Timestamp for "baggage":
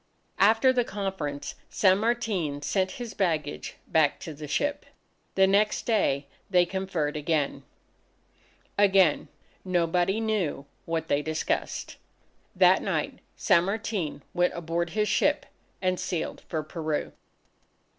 3.13-3.75